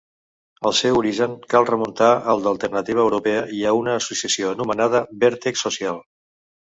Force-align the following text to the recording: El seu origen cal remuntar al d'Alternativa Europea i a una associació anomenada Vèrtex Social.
El 0.67 0.71
seu 0.77 0.95
origen 1.01 1.33
cal 1.53 1.67
remuntar 1.69 2.07
al 2.33 2.41
d'Alternativa 2.47 3.03
Europea 3.03 3.43
i 3.57 3.61
a 3.65 3.73
una 3.81 3.93
associació 3.99 4.55
anomenada 4.55 5.03
Vèrtex 5.25 5.65
Social. 5.67 6.01